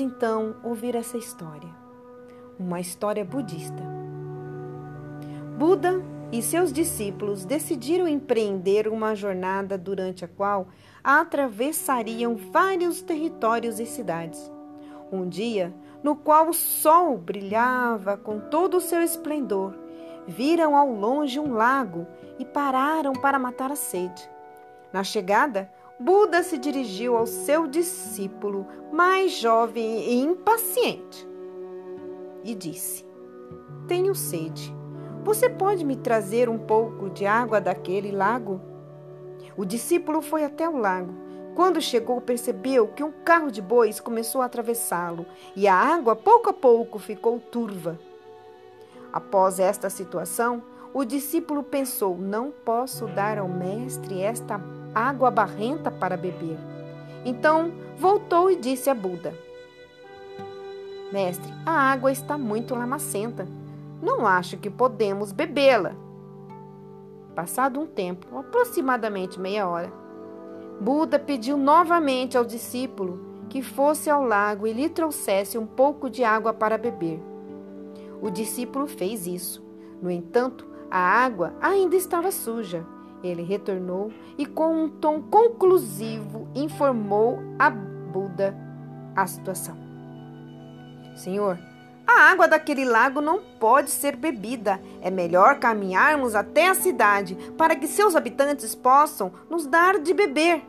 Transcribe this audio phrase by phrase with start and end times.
[0.00, 1.68] então ouvir essa história,
[2.58, 3.82] uma história budista.
[5.56, 10.68] Buda e seus discípulos decidiram empreender uma jornada durante a qual
[11.02, 14.50] atravessariam vários territórios e cidades.
[15.12, 19.74] Um dia, no qual o sol brilhava com todo o seu esplendor,
[20.26, 22.06] viram ao longe um lago
[22.38, 24.30] e pararam para matar a sede.
[24.92, 25.70] Na chegada,
[26.00, 31.28] Buda se dirigiu ao seu discípulo mais jovem e impaciente
[32.42, 33.04] e disse:
[33.86, 34.74] Tenho sede.
[35.22, 38.62] Você pode me trazer um pouco de água daquele lago?
[39.58, 41.12] O discípulo foi até o lago.
[41.54, 46.48] Quando chegou, percebeu que um carro de bois começou a atravessá-lo e a água, pouco
[46.48, 48.00] a pouco, ficou turva.
[49.12, 50.62] Após esta situação,
[50.94, 54.58] o discípulo pensou: Não posso dar ao mestre esta
[54.94, 56.58] água barrenta para beber.
[57.24, 59.34] Então voltou e disse a Buda:
[61.12, 63.46] Mestre, a água está muito lamacenta.
[64.02, 65.94] Não acho que podemos bebê-la.
[67.34, 69.92] Passado um tempo, aproximadamente meia hora,
[70.80, 76.24] Buda pediu novamente ao discípulo que fosse ao lago e lhe trouxesse um pouco de
[76.24, 77.20] água para beber.
[78.22, 79.62] O discípulo fez isso.
[80.00, 82.86] No entanto, a água ainda estava suja
[83.22, 88.56] ele retornou e, com um tom conclusivo, informou a Buda
[89.14, 89.76] a situação.
[91.14, 91.58] Senhor,
[92.06, 94.80] a água daquele lago não pode ser bebida.
[95.00, 100.62] É melhor caminharmos até a cidade para que seus habitantes possam nos dar de beber.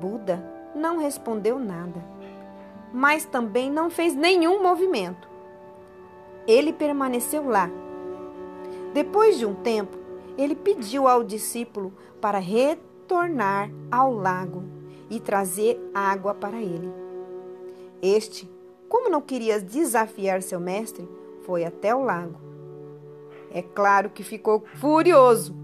[0.00, 0.40] Buda
[0.76, 2.04] não respondeu nada,
[2.92, 5.28] mas também não fez nenhum movimento.
[6.46, 7.68] Ele permaneceu lá.
[8.94, 9.97] Depois de um tempo,
[10.38, 14.62] ele pediu ao discípulo para retornar ao lago
[15.10, 16.88] e trazer água para ele.
[18.00, 18.48] Este,
[18.88, 21.08] como não queria desafiar seu mestre,
[21.44, 22.38] foi até o lago.
[23.50, 25.56] É claro que ficou furioso,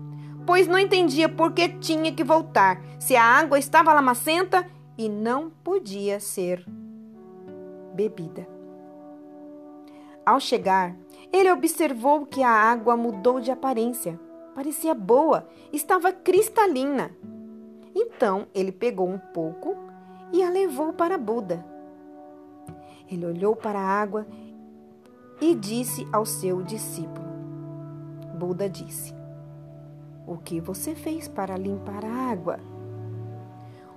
[0.44, 4.68] pois não entendia por que tinha que voltar, se a água estava lamacenta
[4.98, 6.66] e não podia ser
[7.94, 8.48] bebida.
[10.26, 10.96] Ao chegar,
[11.32, 14.18] ele observou que a água mudou de aparência
[14.54, 17.10] parecia boa, estava cristalina.
[17.94, 19.76] Então ele pegou um pouco
[20.32, 21.64] e a levou para Buda.
[23.10, 24.26] Ele olhou para a água
[25.40, 27.26] e disse ao seu discípulo:
[28.34, 29.14] Buda disse:
[30.26, 32.58] O que você fez para limpar a água?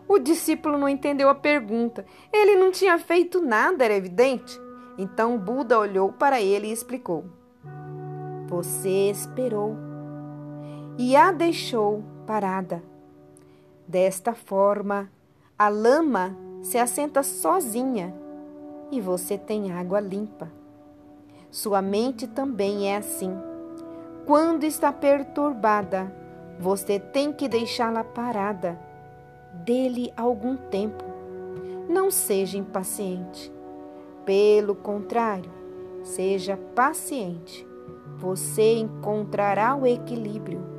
[0.07, 2.05] O discípulo não entendeu a pergunta.
[2.31, 4.57] Ele não tinha feito nada, era evidente.
[4.97, 7.25] Então Buda olhou para ele e explicou:
[8.47, 9.86] Você esperou
[10.97, 12.81] e a deixou parada.
[13.87, 15.11] Desta forma,
[15.57, 18.13] a lama se assenta sozinha
[18.91, 20.51] e você tem água limpa.
[21.51, 23.31] Sua mente também é assim.
[24.25, 26.11] Quando está perturbada,
[26.59, 28.79] você tem que deixá-la parada.
[29.63, 31.03] Dele algum tempo.
[31.87, 33.51] Não seja impaciente.
[34.25, 35.51] Pelo contrário,
[36.03, 37.65] seja paciente.
[38.17, 40.76] Você encontrará o equilíbrio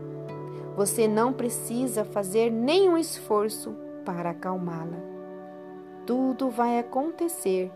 [0.79, 3.75] você não precisa fazer nenhum esforço
[4.05, 5.01] para acalmá-la.
[6.07, 7.69] Tudo vai acontecer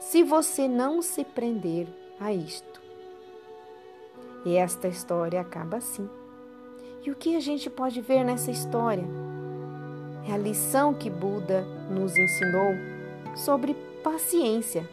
[0.00, 1.86] se você não se prender
[2.18, 2.82] a isto.
[4.44, 6.10] E esta história acaba assim.
[7.06, 9.04] E o que a gente pode ver nessa história?
[10.28, 12.74] É a lição que Buda nos ensinou
[13.36, 14.84] sobre paciência.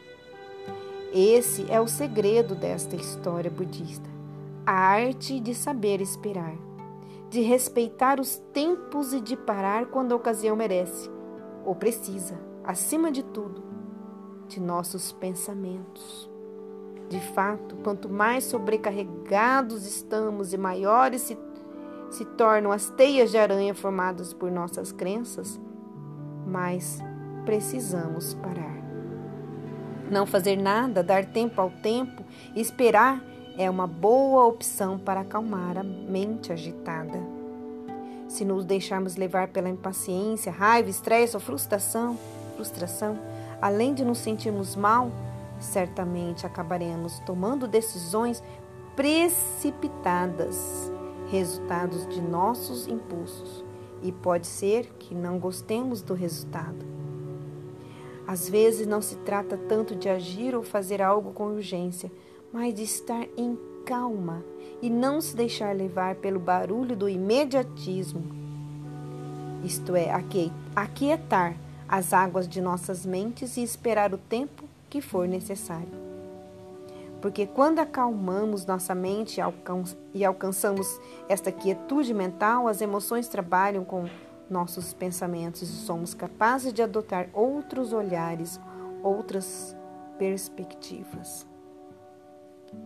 [1.11, 4.07] Esse é o segredo desta história budista,
[4.67, 6.68] a arte de saber esperar
[7.29, 11.09] de respeitar os tempos e de parar quando a ocasião merece,
[11.63, 13.63] ou precisa, acima de tudo,
[14.47, 16.29] de nossos pensamentos.
[17.07, 21.37] De fato, quanto mais sobrecarregados estamos e maiores se,
[22.09, 25.59] se tornam as teias de aranha formadas por nossas crenças,
[26.47, 26.99] mais
[27.45, 28.77] precisamos parar.
[30.09, 32.23] Não fazer nada, dar tempo ao tempo,
[32.55, 33.23] esperar
[33.59, 37.19] é uma boa opção para acalmar a mente agitada.
[38.25, 42.17] Se nos deixarmos levar pela impaciência, raiva, estresse ou frustração,
[42.55, 43.19] frustração,
[43.61, 45.11] além de nos sentirmos mal,
[45.59, 48.41] certamente acabaremos tomando decisões
[48.95, 50.89] precipitadas,
[51.29, 53.65] resultados de nossos impulsos,
[54.01, 56.85] e pode ser que não gostemos do resultado.
[58.25, 62.09] Às vezes não se trata tanto de agir ou fazer algo com urgência,
[62.51, 64.43] mas de estar em calma
[64.81, 68.23] e não se deixar levar pelo barulho do imediatismo.
[69.63, 70.11] Isto é,
[70.75, 71.55] aquietar
[71.87, 76.09] as águas de nossas mentes e esperar o tempo que for necessário.
[77.21, 79.41] Porque quando acalmamos nossa mente
[80.13, 84.05] e alcançamos esta quietude mental, as emoções trabalham com
[84.49, 88.59] nossos pensamentos e somos capazes de adotar outros olhares,
[89.03, 89.75] outras
[90.17, 91.48] perspectivas.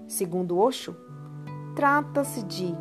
[0.07, 0.95] Segundo Osho,
[1.75, 2.73] trata-se de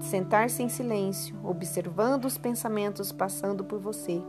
[0.00, 4.22] sentar-se em silêncio, observando os pensamentos passando por você,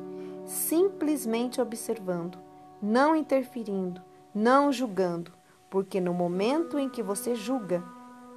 [0.45, 2.37] simplesmente observando,
[2.81, 4.01] não interferindo,
[4.33, 5.31] não julgando,
[5.69, 7.83] porque no momento em que você julga,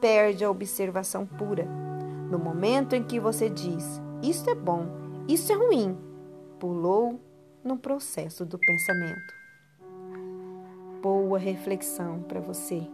[0.01, 1.67] perde a observação pura.
[2.31, 4.87] No momento em que você diz, isso é bom,
[5.29, 5.97] isso é ruim,
[6.59, 7.21] pulou
[7.63, 9.35] no processo do pensamento.
[11.03, 12.87] Boa reflexão para você.